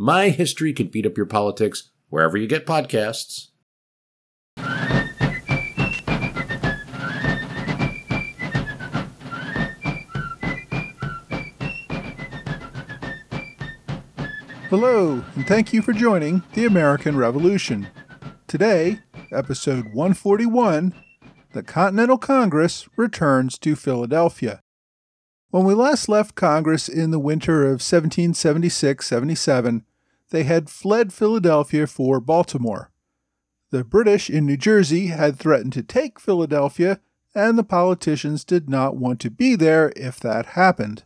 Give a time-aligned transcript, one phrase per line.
[0.00, 3.48] My History Can Beat Up Your Politics wherever you get podcasts.
[14.70, 17.88] Hello, and thank you for joining the American Revolution.
[18.46, 19.00] Today,
[19.32, 20.94] episode 141
[21.54, 24.60] The Continental Congress returns to Philadelphia.
[25.50, 29.82] When we last left Congress in the winter of 1776 77,
[30.28, 32.90] they had fled Philadelphia for Baltimore.
[33.70, 37.00] The British in New Jersey had threatened to take Philadelphia,
[37.34, 41.04] and the politicians did not want to be there if that happened.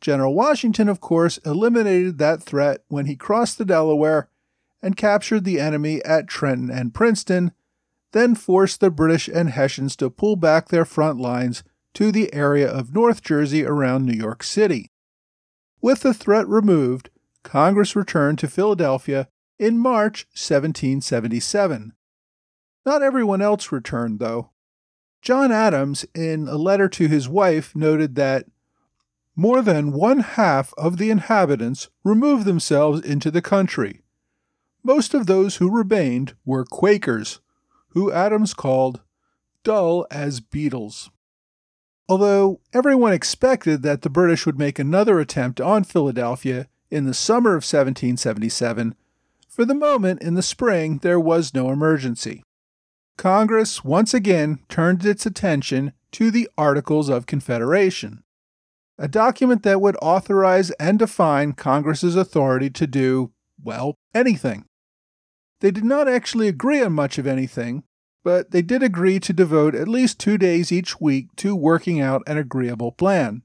[0.00, 4.30] General Washington, of course, eliminated that threat when he crossed the Delaware
[4.80, 7.52] and captured the enemy at Trenton and Princeton,
[8.12, 11.62] then forced the British and Hessians to pull back their front lines
[11.94, 14.90] to the area of North Jersey around New York City.
[15.80, 17.10] With the threat removed,
[17.42, 21.92] Congress returned to Philadelphia in March 1777.
[22.84, 24.50] Not everyone else returned, though.
[25.20, 28.46] John Adams, in a letter to his wife, noted that
[29.36, 34.02] more than one half of the inhabitants removed themselves into the country.
[34.82, 37.40] Most of those who remained were Quakers,
[37.90, 39.00] who Adams called
[39.62, 41.10] dull as beetles.
[42.08, 47.50] Although everyone expected that the British would make another attempt on Philadelphia in the summer
[47.50, 48.94] of 1777,
[49.48, 52.42] for the moment in the spring there was no emergency.
[53.16, 58.22] Congress once again turned its attention to the Articles of Confederation,
[58.98, 63.32] a document that would authorize and define Congress's authority to do,
[63.62, 64.64] well, anything.
[65.60, 67.84] They did not actually agree on much of anything,
[68.24, 72.22] but they did agree to devote at least two days each week to working out
[72.26, 73.42] an agreeable plan.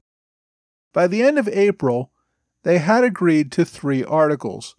[0.92, 2.12] By the end of April,
[2.62, 4.76] they had agreed to three articles,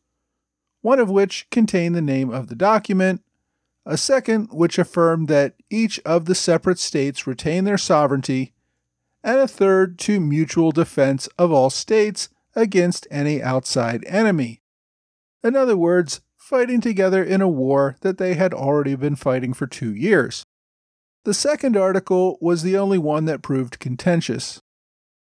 [0.81, 3.21] one of which contained the name of the document,
[3.85, 8.53] a second which affirmed that each of the separate states retain their sovereignty,
[9.23, 14.61] and a third to mutual defense of all states against any outside enemy.
[15.43, 19.67] In other words, fighting together in a war that they had already been fighting for
[19.67, 20.43] two years.
[21.23, 24.59] The second article was the only one that proved contentious.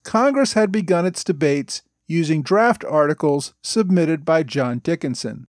[0.03, 5.45] Congress had begun its debates using draft articles submitted by John Dickinson.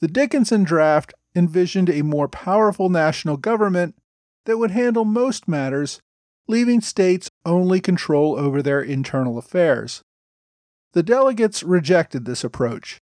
[0.00, 3.96] The Dickinson draft envisioned a more powerful national government
[4.44, 6.00] that would handle most matters,
[6.46, 10.02] leaving states only control over their internal affairs.
[10.92, 13.00] The delegates rejected this approach.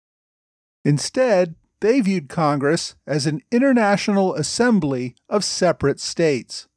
[0.85, 6.67] Instead, they viewed Congress as an international assembly of separate states.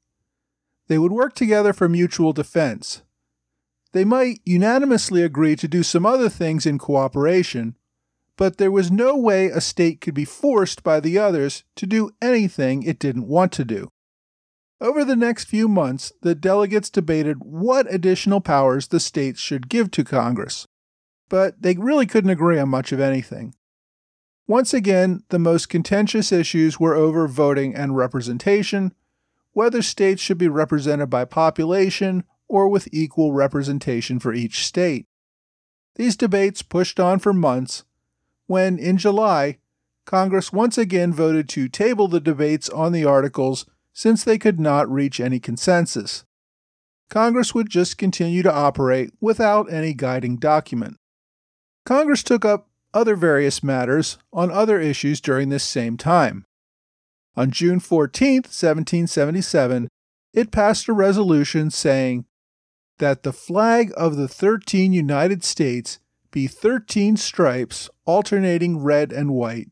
[0.89, 3.03] They would work together for mutual defense.
[3.93, 7.77] They might unanimously agree to do some other things in cooperation,
[8.37, 12.11] but there was no way a state could be forced by the others to do
[12.21, 13.89] anything it didn't want to do.
[14.81, 19.91] Over the next few months, the delegates debated what additional powers the states should give
[19.93, 20.67] to Congress,
[21.29, 23.55] but they really couldn't agree on much of anything.
[24.47, 28.93] Once again, the most contentious issues were over voting and representation,
[29.53, 35.07] whether states should be represented by population or with equal representation for each state.
[35.97, 37.85] These debates pushed on for months
[38.47, 39.59] when, in July,
[40.05, 44.91] Congress once again voted to table the debates on the articles since they could not
[44.91, 46.25] reach any consensus.
[47.09, 50.99] Congress would just continue to operate without any guiding document.
[51.87, 56.47] Congress took up other various matters on other issues during this same time.
[57.37, 59.89] On June 14, 1777,
[60.33, 62.25] it passed a resolution saying
[62.99, 65.99] that the flag of the 13 United States
[66.31, 69.69] be 13 stripes alternating red and white,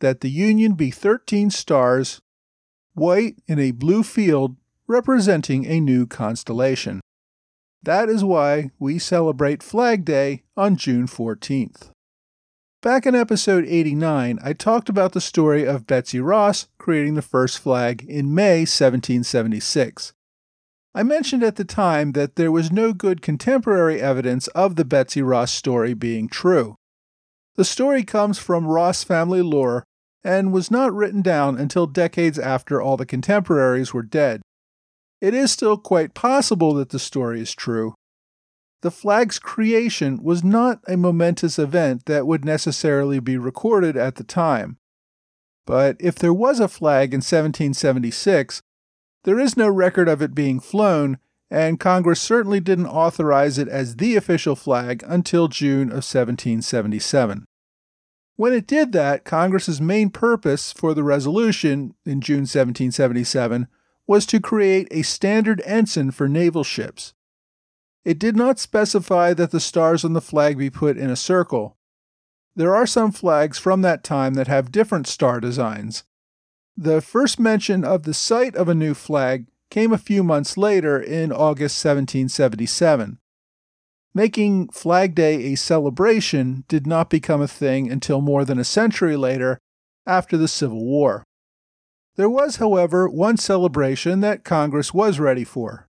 [0.00, 2.20] that the Union be 13 stars,
[2.94, 7.00] white in a blue field representing a new constellation.
[7.82, 11.90] That is why we celebrate Flag Day on June 14th.
[12.86, 17.58] Back in episode 89, I talked about the story of Betsy Ross creating the first
[17.58, 20.12] flag in May 1776.
[20.94, 25.20] I mentioned at the time that there was no good contemporary evidence of the Betsy
[25.20, 26.76] Ross story being true.
[27.56, 29.82] The story comes from Ross family lore
[30.22, 34.42] and was not written down until decades after all the contemporaries were dead.
[35.20, 37.94] It is still quite possible that the story is true.
[38.82, 44.24] The flag's creation was not a momentous event that would necessarily be recorded at the
[44.24, 44.78] time.
[45.66, 48.62] But if there was a flag in 1776,
[49.24, 51.18] there is no record of it being flown,
[51.50, 57.46] and Congress certainly didn't authorize it as the official flag until June of 1777.
[58.36, 63.66] When it did that, Congress's main purpose for the resolution in June 1777
[64.06, 67.14] was to create a standard ensign for naval ships.
[68.06, 71.76] It did not specify that the stars on the flag be put in a circle.
[72.54, 76.04] There are some flags from that time that have different star designs.
[76.76, 81.00] The first mention of the sight of a new flag came a few months later
[81.00, 83.18] in August 1777.
[84.14, 89.16] Making Flag Day a celebration did not become a thing until more than a century
[89.16, 89.58] later,
[90.06, 91.24] after the Civil War.
[92.14, 95.85] There was, however, one celebration that Congress was ready for.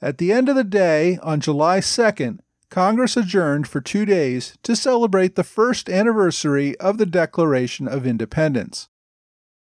[0.00, 2.38] At the end of the day, on July 2nd,
[2.70, 8.88] Congress adjourned for two days to celebrate the first anniversary of the Declaration of Independence.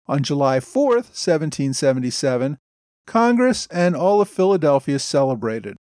[0.08, 2.58] On July 4th, 1777,
[3.06, 5.78] Congress and all of Philadelphia celebrated.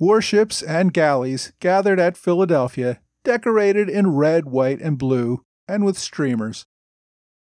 [0.00, 6.64] Warships and galleys gathered at Philadelphia, decorated in red, white, and blue, and with streamers.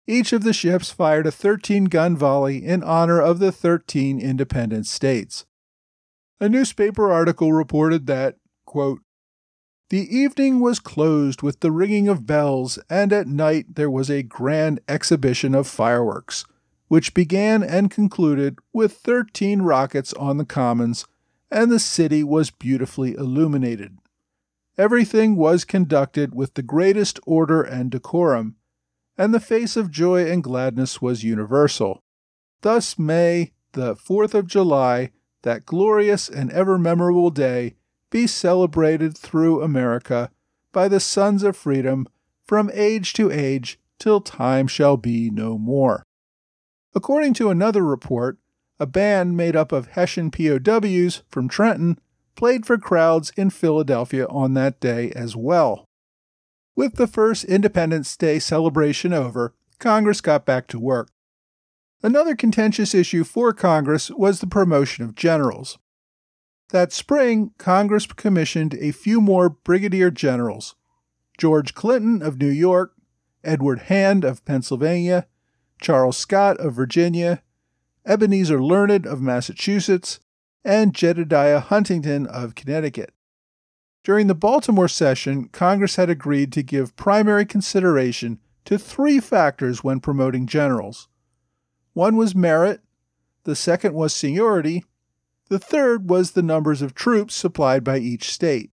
[0.09, 4.87] Each of the ships fired a 13 gun volley in honor of the 13 independent
[4.87, 5.47] states.
[6.41, 9.01] A newspaper article reported that, quote,
[9.91, 14.23] the evening was closed with the ringing of bells, and at night there was a
[14.23, 16.45] grand exhibition of fireworks,
[16.87, 21.07] which began and concluded with 13 rockets on the commons
[21.51, 23.99] and the city was beautifully illuminated.
[24.79, 28.57] Everything was conducted with the greatest order and decorum,
[29.19, 32.03] and the face of joy and gladness was universal.
[32.63, 35.11] Thus may the Fourth of July,
[35.43, 37.75] that glorious and ever memorable day,
[38.11, 40.31] be celebrated through America
[40.73, 42.07] by the sons of freedom
[42.45, 46.05] from age to age till time shall be no more.
[46.95, 48.39] According to another report,
[48.81, 51.99] a band made up of Hessian POWs from Trenton
[52.35, 55.85] played for crowds in Philadelphia on that day as well.
[56.75, 61.11] With the first Independence Day celebration over, Congress got back to work.
[62.03, 65.79] Another contentious issue for Congress was the promotion of generals.
[66.71, 70.77] That spring, Congress commissioned a few more brigadier generals
[71.37, 72.95] George Clinton of New York,
[73.43, 75.27] Edward Hand of Pennsylvania,
[75.81, 77.43] Charles Scott of Virginia,
[78.07, 80.21] Ebenezer Learned of Massachusetts,
[80.65, 83.15] and Jedediah Huntington of Connecticut.
[84.05, 90.01] During the Baltimore session, Congress had agreed to give primary consideration to three factors when
[90.01, 91.09] promoting generals.
[91.93, 92.83] One was merit,
[93.45, 94.85] the second was seniority,
[95.49, 98.71] the third was the numbers of troops supplied by each state.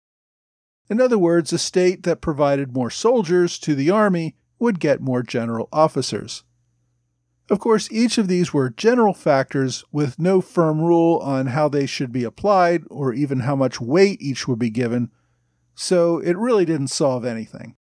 [0.91, 5.23] In other words, a state that provided more soldiers to the army would get more
[5.23, 6.45] general officers.
[7.51, 11.87] Of course, each of these were general factors with no firm rule on how they
[11.87, 15.11] should be applied or even how much weight each would be given,
[15.75, 17.77] so it really didn't solve anything.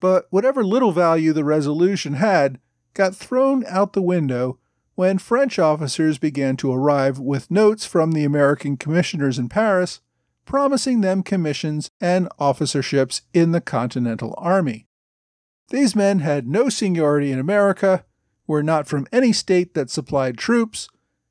[0.00, 2.58] But whatever little value the resolution had
[2.94, 4.58] got thrown out the window
[4.94, 10.00] when French officers began to arrive with notes from the American commissioners in Paris
[10.50, 14.88] promising them commissions and officerships in the Continental Army.
[15.68, 18.04] These men had no seniority in America
[18.48, 20.88] were not from any state that supplied troops,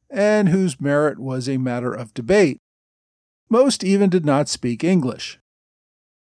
[0.09, 2.61] and whose merit was a matter of debate.
[3.49, 5.37] Most even did not speak English.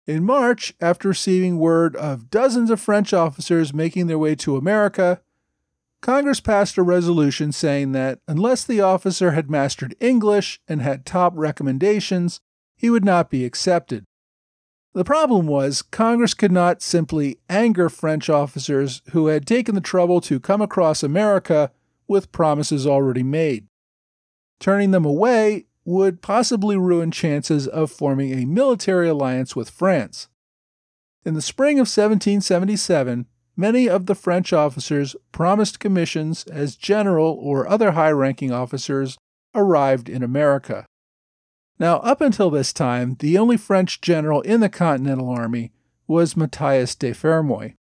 [0.07, 5.21] In March, after receiving word of dozens of French officers making their way to America,
[6.03, 11.33] Congress passed a resolution saying that unless the officer had mastered English and had top
[11.37, 12.41] recommendations,
[12.77, 14.05] he would not be accepted.
[14.95, 20.21] The problem was, Congress could not simply anger French officers who had taken the trouble
[20.23, 21.71] to come across America
[22.09, 23.67] with promises already made.
[24.59, 30.29] Turning them away would possibly ruin chances of forming a military alliance with France.
[31.25, 33.27] In the spring of 1777,
[33.57, 39.17] many of the French officers promised commissions as general or other high ranking officers
[39.55, 40.87] arrived in America.
[41.79, 45.73] Now, up until this time, the only French general in the Continental Army
[46.07, 47.75] was Matthias de Fermoy.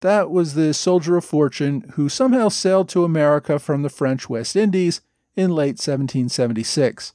[0.00, 4.56] That was the soldier of fortune who somehow sailed to America from the French West
[4.56, 5.00] Indies
[5.36, 7.12] in late 1776.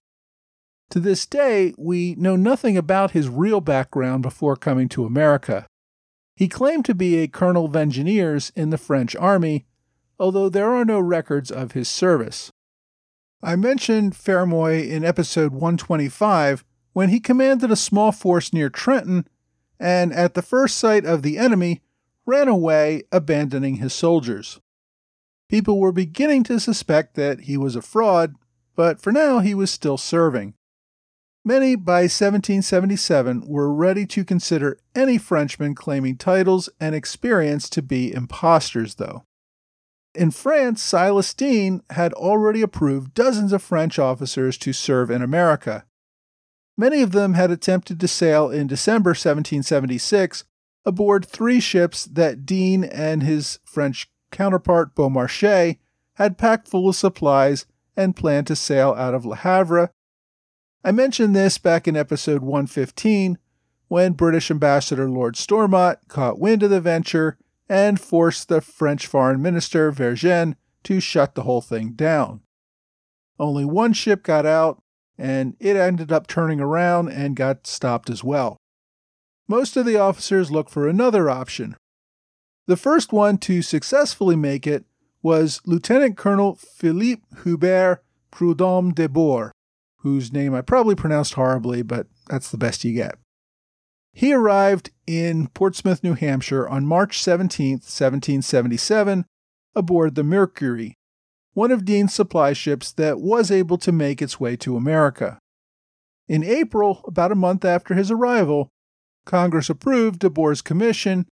[0.91, 5.67] To this day, we know nothing about his real background before coming to America.
[6.37, 9.65] He claimed to be a colonel of engineers in the French army,
[10.19, 12.51] although there are no records of his service.
[13.41, 16.63] I mentioned Fermoy in episode 125
[16.93, 19.27] when he commanded a small force near Trenton
[19.79, 21.81] and, at the first sight of the enemy,
[22.27, 24.61] ran away, abandoning his soldiers.
[25.49, 28.35] People were beginning to suspect that he was a fraud,
[28.75, 30.53] but for now he was still serving.
[31.47, 38.13] Many by 1777 were ready to consider any Frenchman claiming titles and experience to be
[38.13, 39.23] impostors, though.
[40.13, 41.33] In France, Silas
[41.91, 45.85] had already approved dozens of French officers to serve in America.
[46.77, 50.43] Many of them had attempted to sail in December 1776
[50.83, 55.77] aboard three ships that Deane and his French counterpart Beaumarchais
[56.15, 59.91] had packed full of supplies and planned to sail out of Le Havre.
[60.83, 63.37] I mentioned this back in episode 115
[63.87, 69.41] when British Ambassador Lord Stormont caught wind of the venture and forced the French Foreign
[69.41, 72.41] Minister Vergennes to shut the whole thing down.
[73.39, 74.81] Only one ship got out,
[75.17, 78.57] and it ended up turning around and got stopped as well.
[79.47, 81.75] Most of the officers looked for another option.
[82.67, 84.85] The first one to successfully make it
[85.21, 89.51] was Lieutenant Colonel Philippe Hubert Prudhomme de Borre,
[90.07, 93.15] whose name I probably pronounced horribly, but that's the best you get.
[94.13, 99.25] He arrived in Portsmouth, New Hampshire on March 17, 1777,
[99.75, 100.95] aboard the Mercury,
[101.53, 105.37] one of Deane's supply ships that was able to make its way to America.
[106.27, 108.69] In April, about a month after his arrival,
[109.25, 111.25] Congress approved de Borre's commission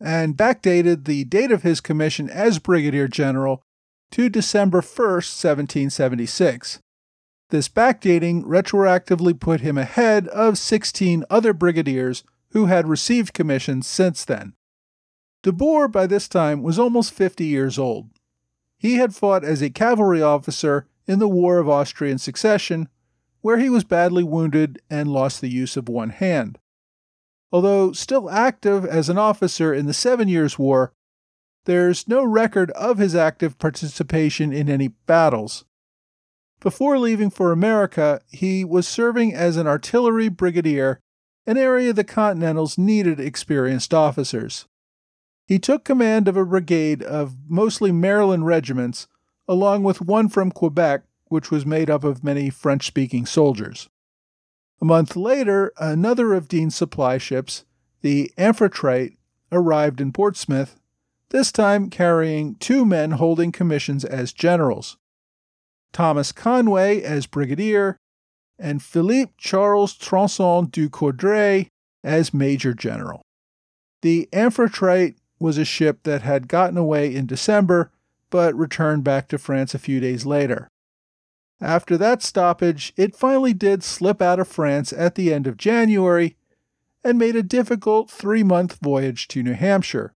[0.00, 3.62] and backdated the date of his commission as Brigadier General
[4.12, 6.78] to December 1, 1776.
[7.50, 14.24] This backdating retroactively put him ahead of 16 other brigadiers who had received commissions since
[14.24, 14.54] then.
[15.42, 18.10] De Borre, by this time, was almost 50 years old.
[18.76, 22.88] He had fought as a cavalry officer in the War of Austrian Succession,
[23.40, 26.58] where he was badly wounded and lost the use of one hand.
[27.50, 30.92] Although still active as an officer in the Seven Years' War,
[31.64, 35.64] there's no record of his active participation in any battles.
[36.60, 41.00] Before leaving for America, he was serving as an artillery brigadier,
[41.46, 44.66] an area the Continentals needed experienced officers.
[45.46, 49.06] He took command of a brigade of mostly Maryland regiments,
[49.46, 53.88] along with one from Quebec, which was made up of many French speaking soldiers.
[54.80, 57.64] A month later, another of Deane's supply ships,
[58.02, 59.16] the Amphitrite,
[59.50, 60.78] arrived in Portsmouth,
[61.30, 64.96] this time carrying two men holding commissions as generals.
[65.92, 67.96] Thomas Conway as brigadier,
[68.58, 71.68] and Philippe Charles Tronson du Coudray
[72.02, 73.22] as major general.
[74.02, 77.90] The Amphitrite was a ship that had gotten away in December
[78.30, 80.68] but returned back to France a few days later.
[81.60, 86.36] After that stoppage, it finally did slip out of France at the end of January
[87.02, 90.12] and made a difficult three month voyage to New Hampshire.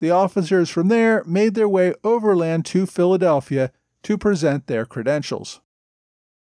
[0.00, 3.72] The officers from there made their way overland to Philadelphia
[4.06, 5.60] to present their credentials.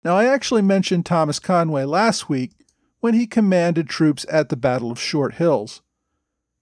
[0.04, 2.52] Now, I actually mentioned Thomas Conway last week
[3.00, 5.80] when he commanded troops at the Battle of Short Hills,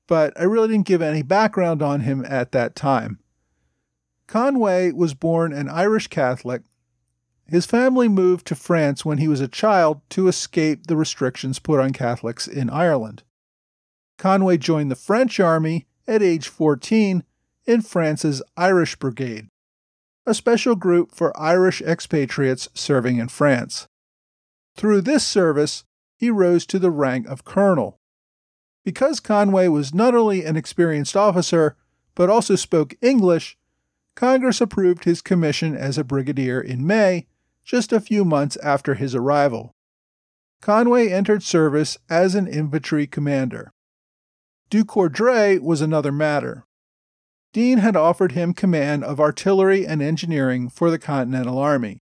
[0.07, 3.19] but I really didn't give any background on him at that time.
[4.29, 6.63] Conway was born an Irish Catholic.
[7.49, 11.81] His family moved to France when he was a child to escape the restrictions put
[11.81, 13.25] on Catholics in Ireland.
[14.17, 17.25] Conway joined the French army at age 14
[17.67, 19.49] in France's Irish Brigade
[20.27, 23.87] a special group for Irish expatriates serving in France.
[24.77, 25.85] Through this service,
[26.17, 27.99] he rose to the rank of colonel.
[28.85, 31.77] Because Conway was not only an experienced officer,
[32.15, 33.57] but also spoke English,
[34.15, 37.27] Congress approved his commission as a brigadier in May,
[37.65, 39.75] just a few months after his arrival.
[40.61, 43.73] Conway entered service as an infantry commander.
[44.71, 46.65] Du Coudray was another matter.
[47.55, 52.01] Deane had offered him command of artillery and engineering for the Continental Army.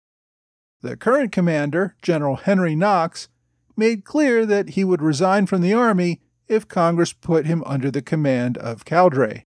[0.81, 3.29] The current commander, General Henry Knox,
[3.77, 8.01] made clear that he would resign from the Army if Congress put him under the
[8.01, 9.43] command of Coudray.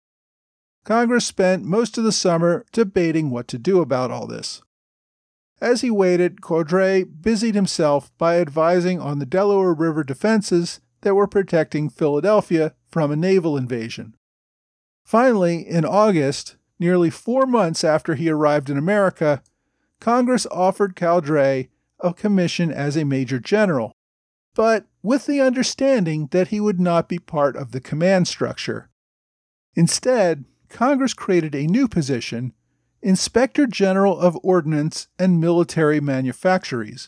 [0.83, 4.61] Congress spent most of the summer debating what to do about all this.
[5.59, 11.25] As he waited, Coudray busied himself by advising on the Delaware River defenses that were
[11.25, 14.13] protecting Philadelphia from a naval invasion.
[15.07, 19.41] Finally, in August, nearly four months after he arrived in America,
[20.01, 21.69] Congress offered Coudray
[22.01, 23.93] a commission as a major general.
[24.53, 28.89] But with the understanding that he would not be part of the command structure.
[29.75, 32.51] Instead, Congress created a new position,
[33.01, 37.07] Inspector General of Ordnance and Military Manufactories,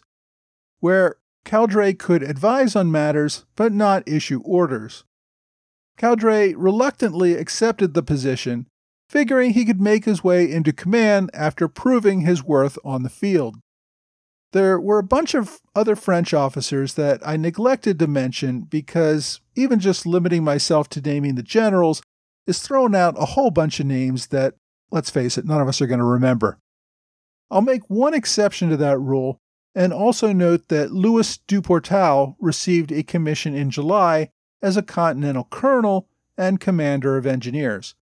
[0.79, 5.03] where Coudray could advise on matters but not issue orders.
[5.99, 8.67] Coudray reluctantly accepted the position,
[9.09, 13.57] figuring he could make his way into command after proving his worth on the field.
[14.51, 19.79] There were a bunch of other French officers that I neglected to mention because even
[19.79, 22.01] just limiting myself to naming the generals
[22.47, 24.55] is throwing out a whole bunch of names that,
[24.91, 26.57] let's face it, none of us are going to remember.
[27.51, 29.37] I'll make one exception to that rule
[29.75, 34.29] and also note that Louis Duportail received a commission in July
[34.61, 37.95] as a Continental Colonel and Commander of Engineers.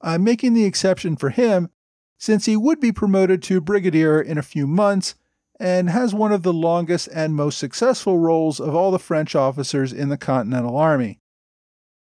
[0.00, 1.70] I'm making the exception for him
[2.18, 5.14] since he would be promoted to Brigadier in a few months
[5.58, 9.92] and has one of the longest and most successful roles of all the French officers
[9.92, 11.20] in the Continental Army.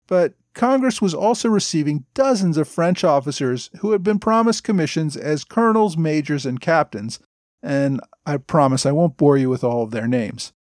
[0.06, 5.44] But Congress was also receiving dozens of French officers who had been promised commissions as
[5.44, 7.20] colonels, majors, and captains,
[7.62, 10.52] and I promise I won't bore you with all of their names.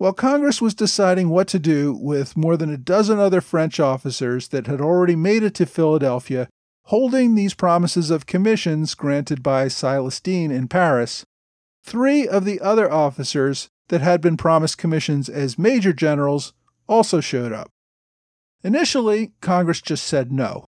[0.00, 4.48] While Congress was deciding what to do with more than a dozen other French officers
[4.48, 6.48] that had already made it to Philadelphia,
[6.84, 11.26] holding these promises of commissions granted by Silas Deane in Paris,
[11.84, 16.54] Three of the other officers that had been promised commissions as major generals
[16.88, 17.68] also showed up.
[18.64, 20.64] Initially, Congress just said no.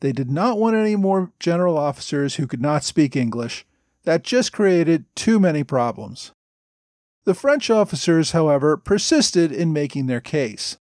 [0.00, 3.64] They did not want any more general officers who could not speak English.
[4.04, 6.32] That just created too many problems.
[7.26, 10.78] The French officers, however, persisted in making their case.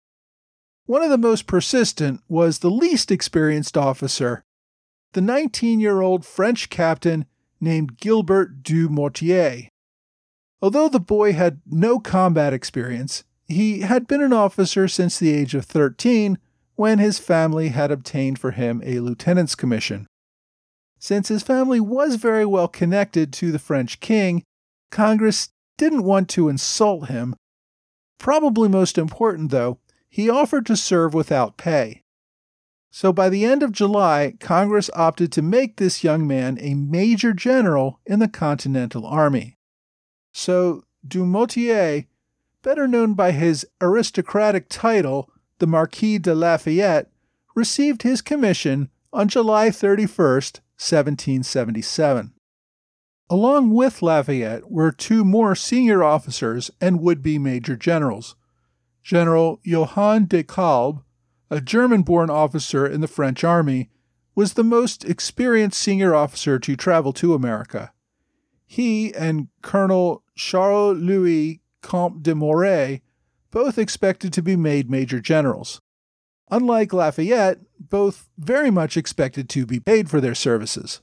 [0.84, 4.44] One of the most persistent was the least experienced officer,
[5.14, 7.24] the 19 year old French captain
[7.60, 9.68] named Gilbert du Motier.
[10.60, 15.54] Although the boy had no combat experience, he had been an officer since the age
[15.54, 16.36] of 13
[16.74, 20.06] when his family had obtained for him a lieutenant's commission.
[20.98, 24.42] Since his family was very well connected to the French king,
[24.90, 27.36] Congress didn't want to insult him.
[28.18, 32.04] Probably most important, though, he offered to serve without pay.
[32.90, 37.32] So by the end of July, Congress opted to make this young man a major
[37.32, 39.56] general in the Continental Army.
[40.32, 42.06] So Dumotier,
[42.62, 47.10] better known by his aristocratic title, the Marquis de Lafayette,
[47.56, 50.08] received his commission on July 31,
[50.76, 52.33] 1777.
[53.30, 58.36] Along with Lafayette were two more senior officers and would be major generals
[59.02, 61.04] General Johann de Kalb
[61.50, 63.90] a German born officer in the French army,
[64.34, 67.92] was the most experienced senior officer to travel to America.
[68.66, 73.00] He and Colonel Charles Louis Comte de Mauroy
[73.52, 75.80] both expected to be made major generals.
[76.50, 81.02] Unlike Lafayette, both very much expected to be paid for their services.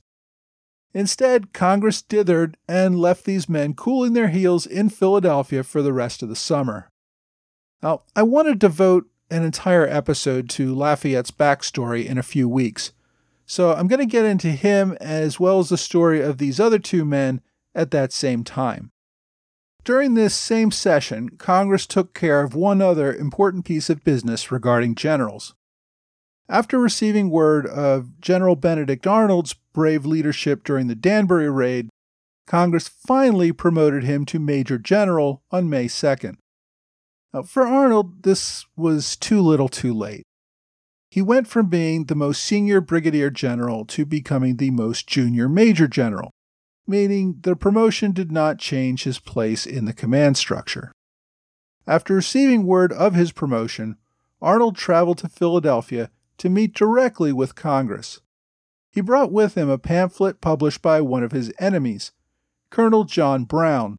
[0.93, 6.21] Instead, Congress dithered and left these men cooling their heels in Philadelphia for the rest
[6.21, 6.89] of the summer.
[7.81, 12.91] Now, I want to devote an entire episode to Lafayette's backstory in a few weeks.
[13.45, 16.79] So I'm going to get into him as well as the story of these other
[16.79, 17.41] two men
[17.73, 18.91] at that same time.
[19.83, 24.95] During this same session, Congress took care of one other important piece of business regarding
[24.95, 25.55] generals.
[26.49, 31.89] After receiving word of General Benedict Arnold's brave leadership during the Danbury raid,
[32.45, 36.35] Congress finally promoted him to Major General on May 2nd.
[37.33, 40.23] Now, for Arnold, this was too little too late.
[41.09, 45.87] He went from being the most senior brigadier general to becoming the most junior major
[45.87, 46.31] general,
[46.87, 50.91] meaning the promotion did not change his place in the command structure.
[51.87, 53.97] After receiving word of his promotion,
[54.41, 56.09] Arnold traveled to Philadelphia
[56.41, 58.19] to meet directly with Congress.
[58.91, 62.13] He brought with him a pamphlet published by one of his enemies,
[62.71, 63.97] Colonel John Brown,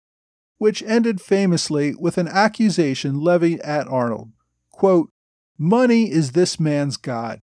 [0.59, 4.33] which ended famously with an accusation levied at Arnold.
[4.73, 5.11] Quote,
[5.57, 7.39] Money is this man's God,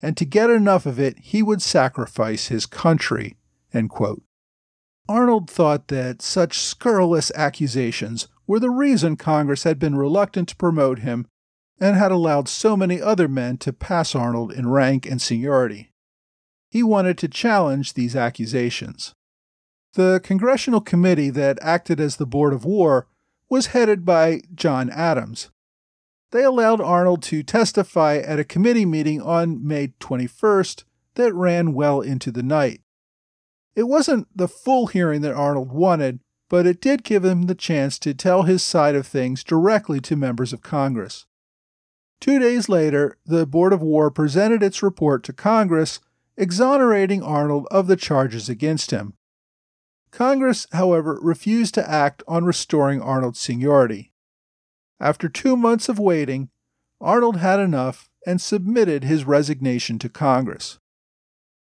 [0.00, 3.36] and to get enough of it, he would sacrifice his country.
[5.06, 11.00] Arnold thought that such scurrilous accusations were the reason Congress had been reluctant to promote
[11.00, 11.26] him
[11.80, 15.92] and had allowed so many other men to pass Arnold in rank and seniority.
[16.68, 19.14] He wanted to challenge these accusations.
[19.94, 23.06] The congressional committee that acted as the Board of War
[23.48, 25.50] was headed by John Adams.
[26.30, 32.02] They allowed Arnold to testify at a committee meeting on May 21st that ran well
[32.02, 32.82] into the night.
[33.74, 37.98] It wasn't the full hearing that Arnold wanted, but it did give him the chance
[38.00, 41.26] to tell his side of things directly to members of Congress.
[42.20, 46.00] Two days later, the Board of War presented its report to Congress,
[46.36, 49.14] exonerating Arnold of the charges against him.
[50.10, 54.12] Congress, however, refused to act on restoring Arnold's seniority.
[54.98, 56.48] After two months of waiting,
[57.00, 60.78] Arnold had enough and submitted his resignation to Congress.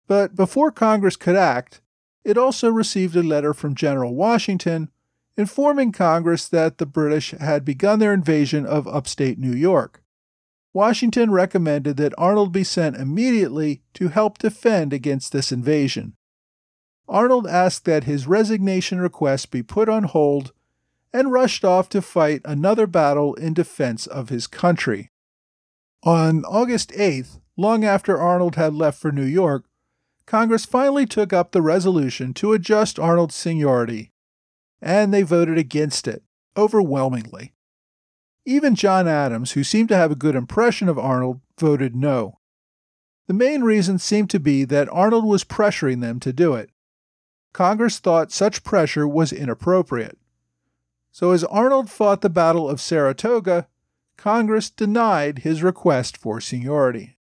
[0.07, 1.81] But before Congress could act,
[2.23, 4.91] it also received a letter from General Washington
[5.37, 10.04] informing Congress that the British had begun their invasion of upstate New York.
[10.75, 16.17] Washington recommended that Arnold be sent immediately to help defend against this invasion.
[17.09, 20.53] Arnold asked that his resignation request be put on hold
[21.13, 25.13] and rushed off to fight another battle in defense of his country.
[26.03, 29.67] On August 8th, long after Arnold had left for New York,
[30.27, 34.11] Congress finally took up the resolution to adjust Arnold's seniority,
[34.83, 36.25] and they voted against it,
[36.57, 37.53] overwhelmingly.
[38.45, 42.39] Even John Adams, who seemed to have a good impression of Arnold, voted no.
[43.27, 46.71] The main reason seemed to be that Arnold was pressuring them to do it.
[47.53, 50.19] Congress thought such pressure was inappropriate.
[51.11, 53.69] So, as Arnold fought the Battle of Saratoga,
[54.17, 57.17] Congress denied his request for seniority.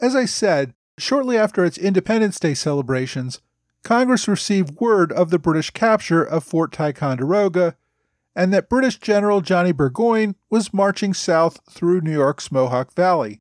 [0.00, 3.40] As I said, Shortly after its Independence Day celebrations,
[3.84, 7.76] Congress received word of the British capture of Fort Ticonderoga
[8.38, 13.40] and that British General Johnny Burgoyne was marching south through New York's Mohawk Valley.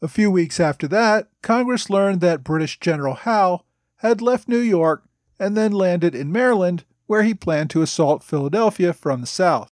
[0.00, 3.64] A few weeks after that, Congress learned that British General Howe
[3.96, 5.04] had left New York
[5.38, 9.70] and then landed in Maryland, where he planned to assault Philadelphia from the south.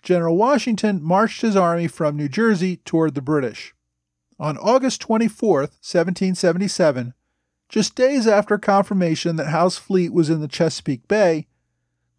[0.00, 3.74] General Washington marched his army from New Jersey toward the British.
[4.38, 7.14] On August 24, 1777,
[7.68, 11.48] just days after confirmation that Howe's fleet was in the Chesapeake Bay,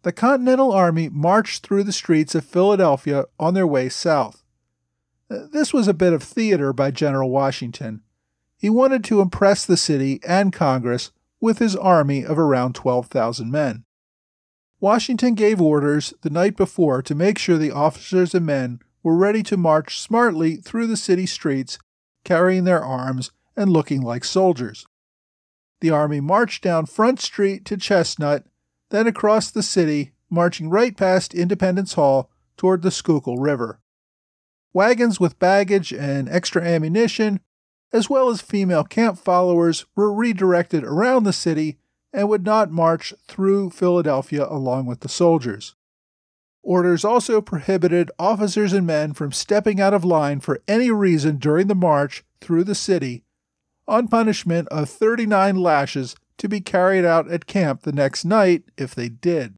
[0.02, 4.42] the Continental Army marched through the streets of Philadelphia on their way south.
[5.28, 8.02] This was a bit of theater by General Washington.
[8.56, 11.10] He wanted to impress the city and Congress
[11.40, 13.84] with his army of around 12,000 men.
[14.80, 19.42] Washington gave orders the night before to make sure the officers and men were ready
[19.44, 21.78] to march smartly through the city streets
[22.24, 24.86] carrying their arms and looking like soldiers.
[25.80, 28.44] The army marched down Front Street to Chestnut,
[28.92, 33.80] then across the city, marching right past Independence Hall toward the Schuylkill River.
[34.74, 37.40] Wagons with baggage and extra ammunition,
[37.90, 41.78] as well as female camp followers, were redirected around the city
[42.12, 45.74] and would not march through Philadelphia along with the soldiers.
[46.62, 51.66] Orders also prohibited officers and men from stepping out of line for any reason during
[51.66, 53.24] the march through the city,
[53.88, 58.94] on punishment of 39 lashes to be carried out at camp the next night if
[58.94, 59.54] they did.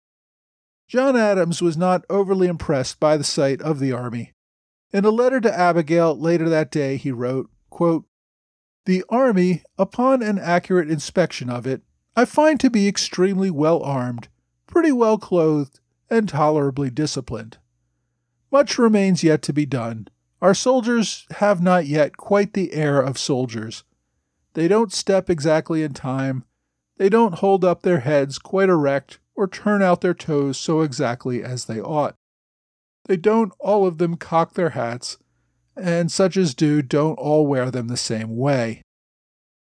[0.88, 4.32] John Adams was not overly impressed by the sight of the army.
[4.92, 8.04] In a letter to Abigail later that day, he wrote, quote,
[8.84, 11.82] The army, upon an accurate inspection of it,
[12.14, 14.28] I find to be extremely well armed,
[14.66, 17.58] pretty well clothed, and tolerably disciplined.
[18.52, 20.06] Much remains yet to be done.
[20.40, 23.82] Our soldiers have not yet quite the air of soldiers.
[24.52, 26.44] They don't step exactly in time.
[26.96, 31.42] They don't hold up their heads quite erect or turn out their toes so exactly
[31.42, 32.14] as they ought.
[33.06, 35.18] They don't all of them cock their hats,
[35.76, 38.82] and such as do don't all wear them the same way.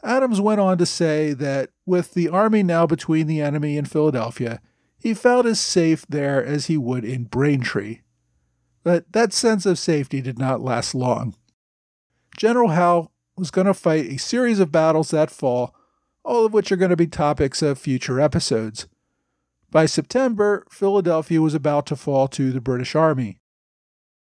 [0.04, 4.60] Adams went on to say that with the army now between the enemy and Philadelphia,
[5.00, 8.00] he felt as safe there as he would in Braintree.
[8.84, 11.36] But that sense of safety did not last long.
[12.38, 15.74] General Howe was going to fight a series of battles that fall,
[16.24, 18.88] all of which are going to be topics of future episodes.
[19.70, 23.40] By September, Philadelphia was about to fall to the British Army.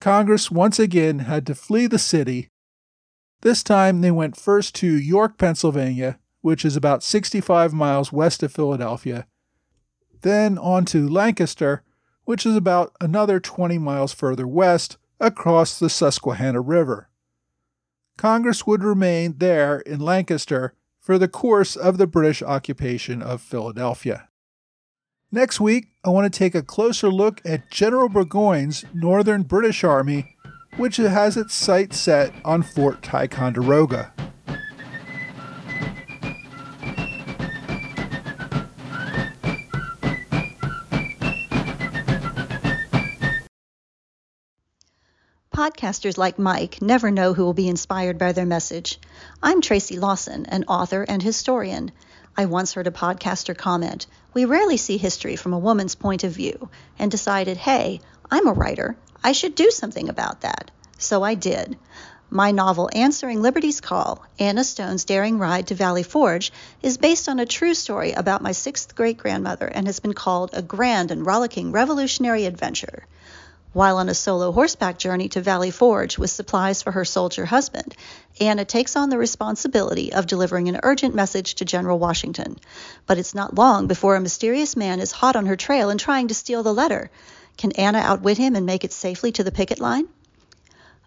[0.00, 2.50] Congress once again had to flee the city.
[3.42, 8.52] This time they went first to York, Pennsylvania, which is about 65 miles west of
[8.52, 9.26] Philadelphia,
[10.22, 11.82] then on to Lancaster,
[12.24, 17.08] which is about another 20 miles further west across the Susquehanna River.
[18.16, 24.26] Congress would remain there in Lancaster for the course of the British occupation of Philadelphia.
[25.30, 30.34] Next week, I want to take a closer look at General Burgoyne's Northern British Army,
[30.78, 34.14] which has its sights set on Fort Ticonderoga.
[45.54, 48.98] Podcasters like Mike never know who will be inspired by their message.
[49.40, 51.92] I'm Tracy Lawson, an author and historian.
[52.36, 56.32] I once heard a podcaster comment, We rarely see history from a woman's point of
[56.32, 58.00] view, and decided, hey,
[58.32, 58.96] I'm a writer.
[59.22, 60.72] I should do something about that.
[60.98, 61.78] So I did.
[62.30, 67.38] My novel Answering Liberty's Call, Anna Stone's Daring Ride to Valley Forge, is based on
[67.38, 71.24] a true story about my sixth great grandmother and has been called a grand and
[71.24, 73.04] rollicking revolutionary adventure.
[73.74, 77.96] While on a solo horseback journey to Valley Forge with supplies for her soldier husband,
[78.38, 82.56] Anna takes on the responsibility of delivering an urgent message to General Washington.
[83.08, 86.28] But it's not long before a mysterious man is hot on her trail and trying
[86.28, 87.10] to steal the letter.
[87.58, 90.06] Can Anna outwit him and make it safely to the picket line?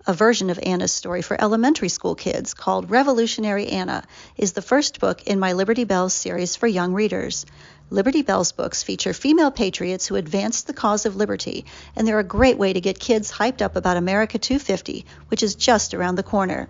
[0.05, 4.03] A version of Anna's story for elementary school kids called Revolutionary Anna
[4.35, 7.45] is the first book in my Liberty Bells series for young readers.
[7.89, 12.23] Liberty Bells books feature female patriots who advanced the cause of liberty, and they're a
[12.23, 16.23] great way to get kids hyped up about America 250, which is just around the
[16.23, 16.67] corner.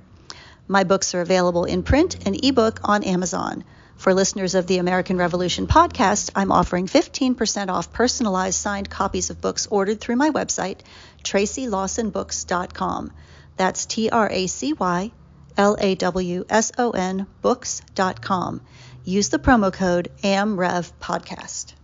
[0.67, 3.63] My books are available in print and ebook on Amazon.
[3.95, 9.41] For listeners of the American Revolution podcast, I'm offering 15% off personalized signed copies of
[9.41, 10.81] books ordered through my website,
[11.23, 13.11] tracylawsonbooks.com.
[13.55, 15.11] That's T R A C Y
[15.57, 18.61] L A W S O N books.com.
[19.07, 21.75] Use the promo code AMREVPodcast.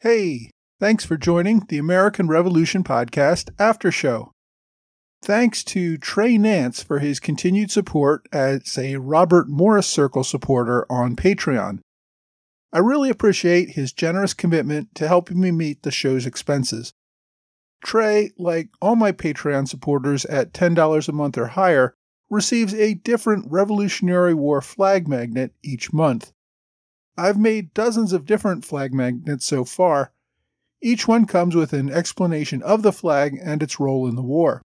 [0.00, 4.32] Hey, thanks for joining the American Revolution Podcast After Show.
[5.22, 11.16] Thanks to Trey Nance for his continued support as a Robert Morris Circle supporter on
[11.16, 11.78] Patreon.
[12.70, 16.92] I really appreciate his generous commitment to helping me meet the show's expenses.
[17.82, 21.94] Trey, like all my Patreon supporters at $10 a month or higher,
[22.28, 26.32] receives a different Revolutionary War flag magnet each month.
[27.16, 30.12] I've made dozens of different flag magnets so far.
[30.82, 34.62] Each one comes with an explanation of the flag and its role in the war.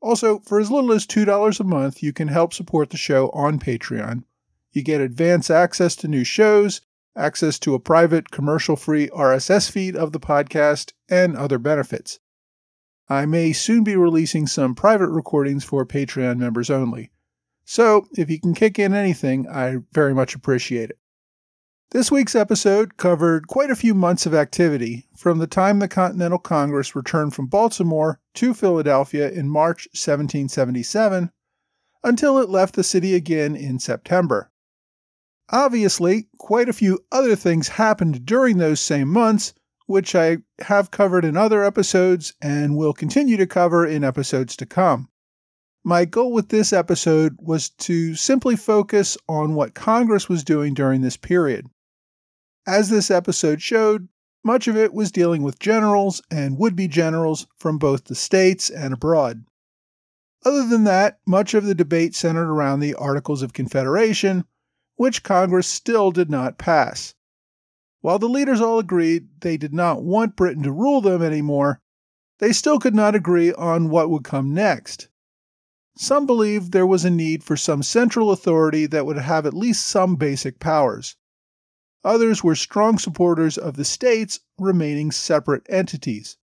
[0.00, 3.60] Also, for as little as $2 a month, you can help support the show on
[3.60, 4.24] Patreon.
[4.72, 6.80] You get advance access to new shows,
[7.16, 12.18] access to a private commercial free RSS feed of the podcast, and other benefits.
[13.08, 17.10] I may soon be releasing some private recordings for Patreon members only.
[17.64, 20.98] So, if you can kick in anything, I very much appreciate it.
[21.92, 26.38] This week's episode covered quite a few months of activity from the time the Continental
[26.38, 31.30] Congress returned from Baltimore to Philadelphia in March 1777
[32.02, 34.50] until it left the city again in September.
[35.50, 39.52] Obviously, quite a few other things happened during those same months,
[39.92, 44.64] which I have covered in other episodes and will continue to cover in episodes to
[44.64, 45.10] come.
[45.84, 51.02] My goal with this episode was to simply focus on what Congress was doing during
[51.02, 51.66] this period.
[52.66, 54.08] As this episode showed,
[54.42, 58.70] much of it was dealing with generals and would be generals from both the states
[58.70, 59.44] and abroad.
[60.42, 64.46] Other than that, much of the debate centered around the Articles of Confederation,
[64.96, 67.14] which Congress still did not pass.
[68.02, 71.80] While the leaders all agreed they did not want Britain to rule them anymore,
[72.40, 75.06] they still could not agree on what would come next.
[75.96, 79.86] Some believed there was a need for some central authority that would have at least
[79.86, 81.14] some basic powers.
[82.02, 86.38] Others were strong supporters of the states remaining separate entities.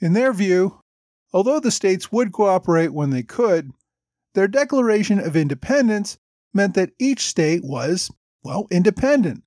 [0.00, 0.80] In their view,
[1.32, 3.70] although the states would cooperate when they could,
[4.34, 6.18] their declaration of independence
[6.52, 8.10] meant that each state was,
[8.42, 9.44] well, independent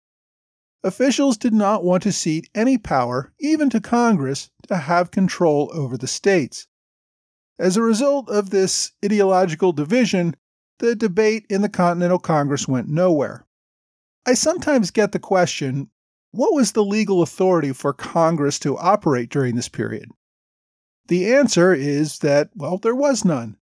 [0.85, 5.97] Officials did not want to cede any power, even to Congress, to have control over
[5.97, 6.67] the states.
[7.57, 10.35] As a result of this ideological division,
[10.77, 13.47] the debate in the Continental Congress went nowhere.
[14.27, 15.89] I sometimes get the question
[16.29, 20.11] what was the legal authority for Congress to operate during this period?
[21.07, 23.57] The answer is that, well, there was none.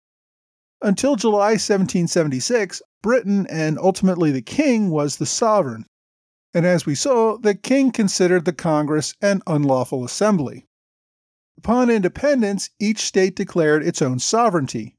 [0.83, 5.85] Until July 1776, Britain and ultimately the king was the sovereign
[6.55, 10.67] and as we saw, the king considered the Congress an unlawful assembly.
[11.59, 14.97] Upon independence, each state declared its own sovereignty.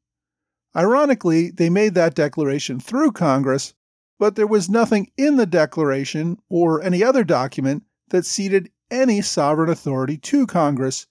[0.76, 3.74] Ironically, they made that declaration through Congress,
[4.20, 9.70] but there was nothing in the declaration or any other document that ceded any sovereign
[9.70, 11.08] authority to Congress,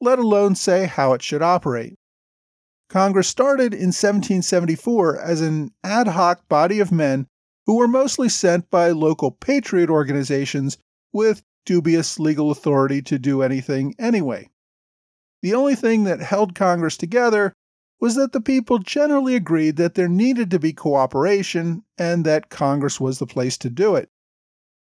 [0.00, 1.98] let alone say how it should operate.
[2.88, 7.26] Congress started in 1774 as an ad hoc body of men
[7.66, 10.78] who were mostly sent by local patriot organizations
[11.12, 14.48] with dubious legal authority to do anything anyway.
[15.42, 17.52] The only thing that held Congress together
[18.00, 22.98] was that the people generally agreed that there needed to be cooperation and that Congress
[22.98, 24.08] was the place to do it.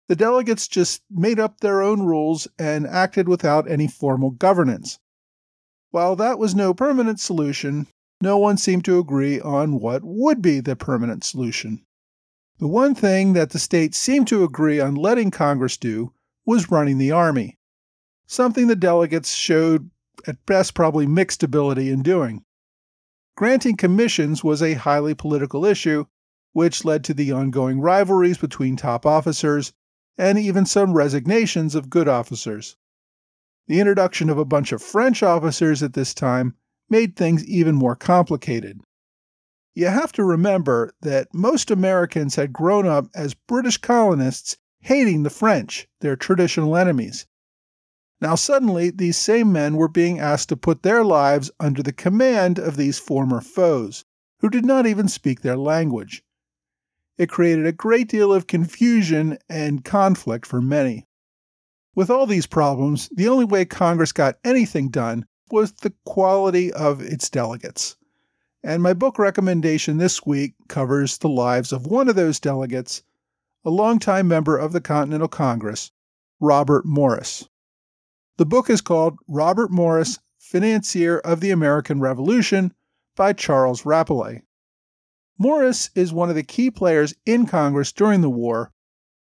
[0.09, 4.99] The delegates just made up their own rules and acted without any formal governance.
[5.91, 7.87] While that was no permanent solution,
[8.19, 11.85] no one seemed to agree on what would be the permanent solution.
[12.59, 16.13] The one thing that the states seemed to agree on letting Congress do
[16.45, 17.57] was running the Army,
[18.27, 19.89] something the delegates showed
[20.27, 22.43] at best probably mixed ability in doing.
[23.35, 26.05] Granting commissions was a highly political issue,
[26.51, 29.73] which led to the ongoing rivalries between top officers
[30.17, 32.77] and even some resignations of good officers.
[33.67, 36.55] The introduction of a bunch of French officers at this time
[36.89, 38.79] made things even more complicated.
[39.75, 45.29] You have to remember that most Americans had grown up as British colonists hating the
[45.29, 47.25] French, their traditional enemies.
[48.21, 52.59] Now, suddenly, these same men were being asked to put their lives under the command
[52.59, 54.05] of these former foes,
[54.39, 56.23] who did not even speak their language.
[57.17, 61.07] It created a great deal of confusion and conflict for many.
[61.95, 67.01] With all these problems, the only way Congress got anything done was the quality of
[67.01, 67.97] its delegates.
[68.65, 73.03] And my book recommendation this week covers the lives of one of those delegates,
[73.65, 75.91] a longtime member of the Continental Congress,
[76.39, 77.49] Robert Morris.
[78.37, 82.73] The book is called Robert Morris, Financier of the American Revolution
[83.17, 84.43] by Charles Rappleye.
[85.37, 88.71] Morris is one of the key players in Congress during the war,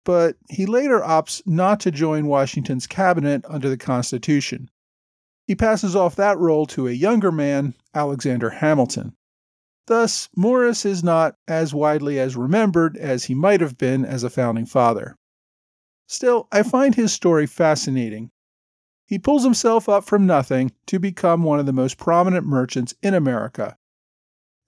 [0.04, 4.70] but he later opts not to join Washington's cabinet under the Constitution.
[5.46, 9.14] He passes off that role to a younger man, Alexander Hamilton.
[9.88, 14.28] Thus, Morris is not as widely as remembered as he might have been as a
[14.28, 15.16] founding father.
[16.06, 18.30] Still, I find his story fascinating.
[19.06, 23.14] He pulls himself up from nothing to become one of the most prominent merchants in
[23.14, 23.78] America.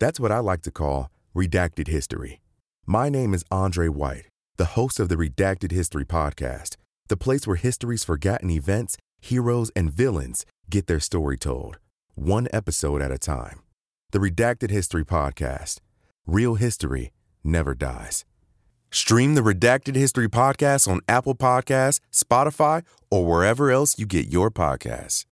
[0.00, 2.40] That's what I like to call redacted history.
[2.86, 6.76] My name is Andre White, the host of the Redacted History Podcast
[7.08, 11.78] the place where history's forgotten events, heroes, and villains get their story told,
[12.14, 13.60] one episode at a time.
[14.10, 15.78] The Redacted History Podcast.
[16.26, 18.24] Real history never dies.
[18.90, 24.50] Stream the Redacted History Podcast on Apple Podcasts, Spotify, or wherever else you get your
[24.50, 25.24] podcasts.